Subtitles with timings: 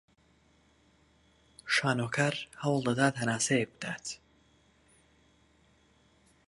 [1.73, 4.05] شانۆکار هەوڵ دەدات هەناسەیەک بدات